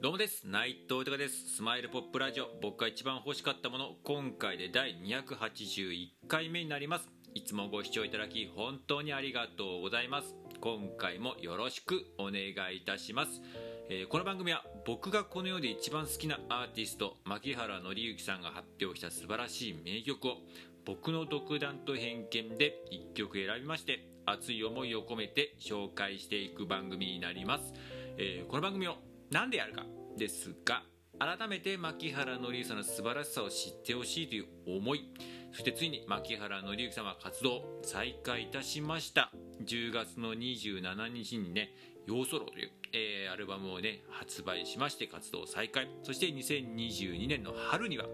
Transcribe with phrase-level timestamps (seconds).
[0.00, 0.46] どうもです。
[0.46, 1.56] 内藤豊です。
[1.56, 2.46] スマイルポップラジオ。
[2.62, 3.96] 僕が一番欲しかったもの。
[4.04, 7.08] 今回で第281回目になります。
[7.34, 10.36] いつもご視聴いただき本当にありがとうございます。
[10.60, 13.40] 今回もよろしくお願いいたします、
[13.88, 20.38] えーこの番組は僕がこの世で一番好きなアーティスト牧原紀之さんが発表した素晴らしい名曲を
[20.84, 27.72] 僕の独断と偏見で1曲選びまして熱い思いを込めて紹介していく番組になります、
[28.16, 28.96] えーこの番組を
[29.30, 29.84] 何でやるか
[30.16, 30.82] ですが
[31.18, 34.46] 改めて牧原紀之さんの素晴らしさを知ってほしいという
[34.78, 35.12] 思い。
[35.50, 39.32] そしてついに牧原紀之さんは活動再開いたしました。
[39.64, 41.74] 10月の27日にね
[42.06, 45.88] 「ヨーソロ」という、えーアルバムをね発売しまして活動再開。
[46.04, 48.06] そして2022年の春には、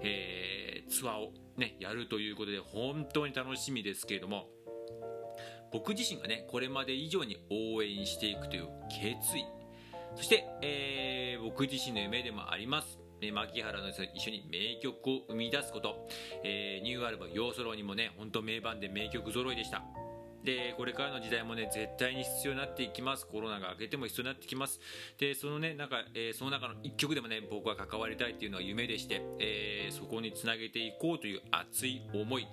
[0.00, 4.48] えーツアーをねやるということで本当に楽しみですけれども
[5.72, 9.44] 僕自身がねこれまで以上に応援していくという決意
[10.16, 12.98] そして、えー僕自身の夢でもあります。
[13.20, 16.08] えー牧原の一緒に名曲を生み出すこと、
[16.42, 19.82] えーニューアルバム「ヨーソロ」にもね本当名盤で名曲揃いでした。
[20.42, 23.26] でこれからの時代もね絶対に必要になっていきます。
[23.26, 24.80] コロナが明けても必要になってきます。
[25.18, 32.46] でそのねなんか、えーその中の一曲でもね僕は関わりたいっていうのは夢でして、えーそこにつなげていこうという熱い思い。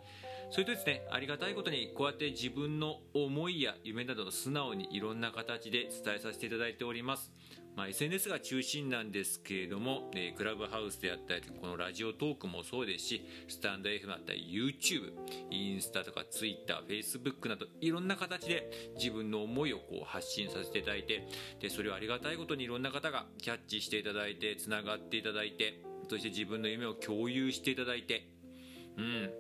[0.52, 7.32] それとですねありがたいことにこうやって自分の思いや夢などを素直にいろんな形で伝えさせていただいております。
[7.76, 15.12] まあ、SNS が中心なんですけれども、えークラブハウスであったりこのラジオトークもそうですしスタンド FM だったり YouTube
[15.50, 21.28] インスタとか TwitterFacebook などいろんな形で自分の思いをこう発信させていただいて
[21.60, 28.28] でそれをありがたいことにいろんな方がキャッチしていただいてつながっていただいてそして自分の夢を共有していただいて
[28.98, 29.32] うん。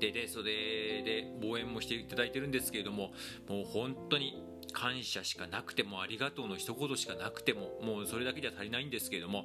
[0.00, 3.12] ででそれで応援もしていただいてるんですけれども
[3.48, 4.42] もう本当に
[4.74, 9.44] 感謝しかなくてもありがとうの一言しかなくてももうそれだけじゃ足りないんですけれども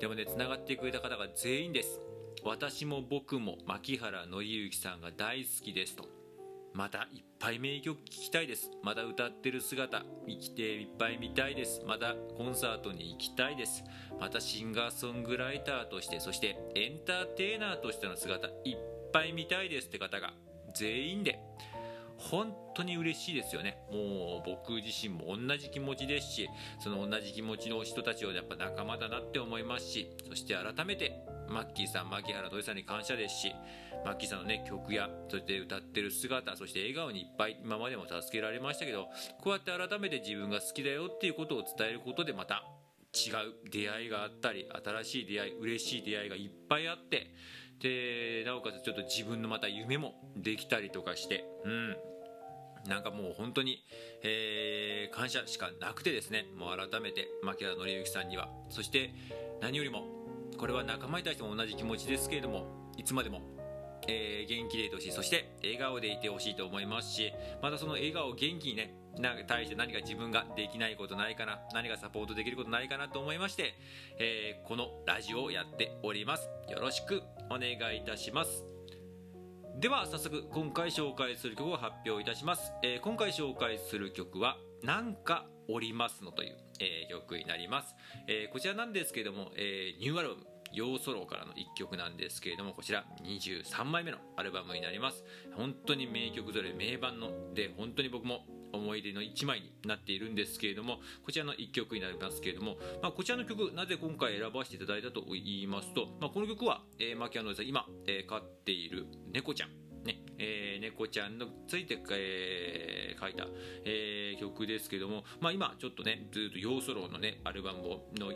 [0.00, 2.00] でもねつながってくれた方が全員です。
[2.44, 6.08] 私も僕も牧原紀之さんが大好きですと。
[6.72, 8.70] またいっぱい名曲聴きたいです。
[8.84, 11.82] また歌ってる姿生きていっぱい見たいです。
[11.84, 13.82] またコンサートに行きたいです。
[14.20, 18.76] またシンガーソングライターとしてそしてエンターテイナーとしての姿いっ
[19.12, 20.32] ぱい見たいですって方が
[20.74, 21.40] 全員で。
[22.18, 23.78] 本当に嬉しいですよね。
[23.90, 26.48] もう僕自身も同じ気持ちですし
[26.80, 33.52] その同じ気持ちの人たちをやっぱ仲間だなって思いますしそして改めてマッキーさん牧原土井さんに感謝ですし
[34.04, 39.08] マッキーさんのね曲やそして歌ってる姿そして笑顔にいっぱい今までも助けられましたけど
[39.42, 42.64] こうやって改めて自分が好きだよっていうことを伝えることでまた
[43.14, 44.68] 違う出会いがあったり
[45.02, 47.34] 新しい出会い嬉しい出会いがいっぱいあって
[47.80, 51.96] でなおかつちょっと自分のまた夢もできたりとかしてうん。
[52.86, 53.84] なんかもう本当に、
[54.22, 56.46] えー感謝しかなくてですね。
[56.56, 58.48] もう改めて牧原紀之さんには。
[58.70, 59.10] そして
[59.60, 60.04] 何よりも
[60.58, 63.40] これは仲間に対しても同じ気持ちですけれどもいつまでも、
[64.06, 65.12] えー元気でいてほしい。
[65.12, 68.94] そして笑顔でいてほしいと思いますしまたその笑顔を元気にね
[69.48, 73.74] 対して何か自分ができないことないかな何かサポートできることないかなと思いまして、
[74.18, 76.48] えーこのラジオをやっております。
[76.70, 77.22] よろしく。
[77.50, 78.64] お願いいたします。
[79.80, 87.94] では早速今回紹介する曲を発表いたします、えー今回紹介する曲は「なんかおりますの」という、えー曲になります、
[88.26, 95.24] えーこちらなんですけれども、えニューアルバム「ヨーソロ」からの1曲なんですけれどもこちら23枚目のアルバムになります。
[95.54, 109.87] 本当に名曲ぞれ名盤ので本当に僕も思い出の1枚になっているんですけれどもこちらの1曲になりますけれども、まあ、こちらの曲なぜ今回選ばせていただいたと言いますと、まあ、この曲は、えー、マキアノさん今、えー飼っている猫ちゃん。
[110.38, 113.46] えー猫ちゃんのついて、えー書いた、
[113.84, 117.82] えー曲ですけども、まあ、今ちょっとねずっと「ヨーソロ」のねアルバム
[118.14, 118.32] の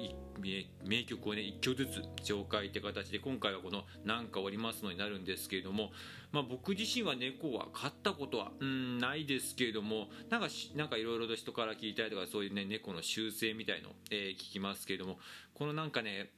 [0.85, 2.01] 名曲をね1曲ずつ
[2.33, 5.93] 紹介って形で今回はこの「なんかおりますの」になるんですけれども、
[6.33, 15.21] まあ、僕自身は猫は飼ったことはうんないですけれどもなんかしなんかいろいろと人から聞いたりとかそういうね猫の習性みたいのを、えー聞きますけれども
[15.55, 16.33] このなんかね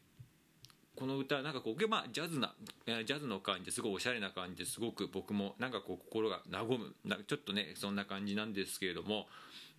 [0.96, 2.55] この歌なんかこう、まあ、ジャズな
[2.87, 9.26] ジャズの感じですごいおしゃれな感じですごく僕もなんかこう心が和むなちょっとねそんな感じなんですけれども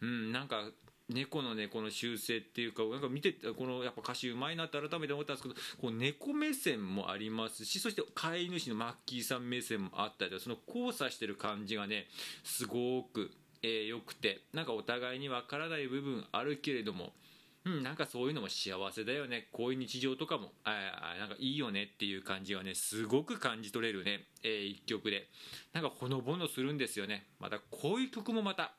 [0.01, 0.63] うんなんか
[1.09, 12.07] 猫のねこの習性っていうかなんか見てこのやっぱ歌詞うまいなって改めて思ったんですけどこう猫目線もありますしそして飼い主のマッキーさん目線もあったりその交差してる感じがね
[12.43, 13.31] すごく、
[13.61, 17.13] えー良くてなんかお互いに分からない部分あるけれども
[17.65, 19.47] うん、なんかそういうのも幸せだよね。
[19.51, 25.27] こういう日常とかもああなんかいいよねっていう感じがねすごく感じ取れるね、えー一曲で。
[25.73, 27.25] なんかほのぼのするんですよね。
[27.39, 28.73] またこういう曲もまた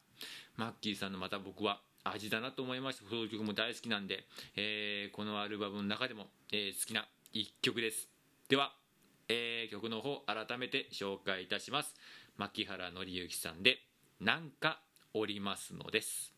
[0.56, 3.10] マッキーさんのまた僕は味だなと思いました。
[3.10, 4.24] そういう曲も大好きなんで、
[4.54, 8.08] えー、このアルバムの中でも、えー、好きな一曲です。
[8.48, 8.72] では、
[9.28, 11.96] えー、曲の方改めて紹介いたします。
[12.36, 13.78] 牧原紀之さんで
[14.20, 14.80] 「なんか
[15.14, 16.32] おりますのです」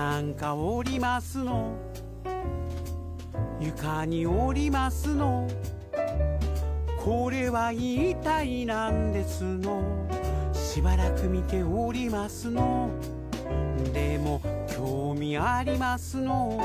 [0.00, 1.76] なんかおりますの。
[3.60, 5.46] 床におりますの。
[7.04, 9.82] これは一体なんですの。
[10.54, 12.88] しばらく見ておりますの。
[13.92, 14.40] でも
[14.74, 16.58] 興味ありますの。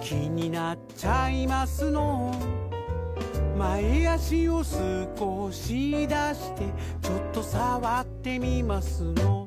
[0.00, 2.34] 気になっちゃいますの。
[3.58, 6.64] 前足を少し出して
[7.02, 9.39] ちょっと触ってみますの。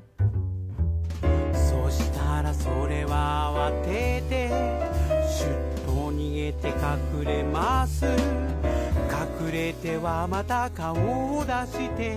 [2.63, 4.47] それは慌てて
[5.27, 8.05] シュッと逃げて隠れます。
[8.05, 10.95] 隠れてはまた顔
[11.39, 12.15] を出して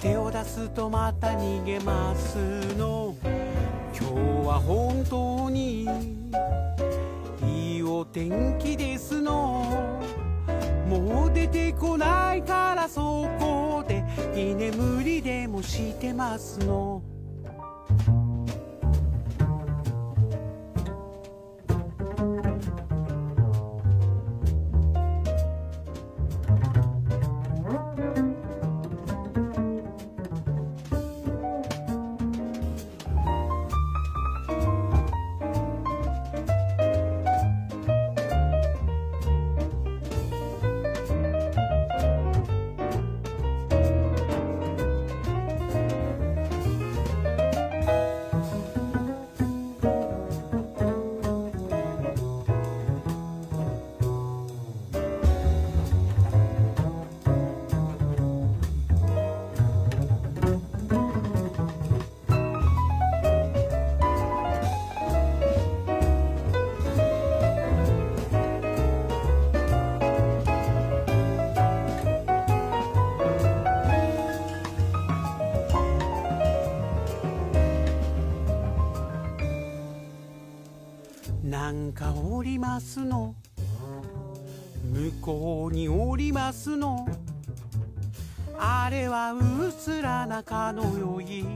[0.00, 2.36] 手を出すとまた逃げます
[2.76, 3.14] の。
[3.96, 5.86] 今日は本当に
[7.46, 10.02] いいお天気ですの。
[10.88, 14.04] もう出てこないからそこで
[14.34, 17.02] 居眠りでもしてますの。
[81.96, 83.34] かおりますの？
[84.92, 87.08] 向こうにおりますの？
[88.58, 91.46] あれはうっすら仲の良い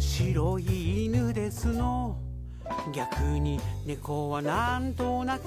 [0.00, 2.18] 白い犬ですの。
[2.92, 5.44] 逆に猫はなんとなく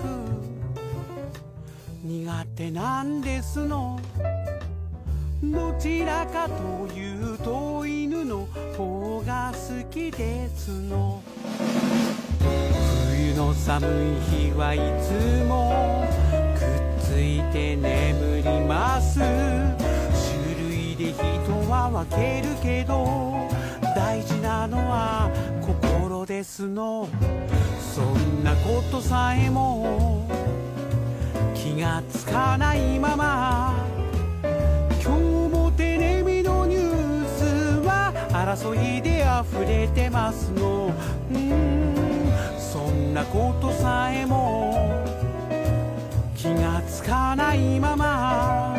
[2.01, 3.99] 苦手なんですの。
[5.43, 11.21] どちらかというと犬の方が好きですの。
[13.65, 13.89] 寒い
[14.31, 16.05] 日はいつも
[16.55, 19.19] くっついて眠ります。
[19.19, 19.25] 種
[20.69, 21.25] 類で人
[21.69, 23.47] は分けるけど
[23.93, 25.29] 大事なのは
[25.61, 27.09] 心ですの。
[27.93, 30.25] そんなことさえも
[31.53, 33.75] 気がつかないまま。
[35.03, 35.19] 今日
[35.53, 40.93] もテレビのニュースは争いで溢れてますの。
[41.31, 42.26] うん。
[43.17, 45.03] なことさえも
[46.35, 48.77] 気がつかないまま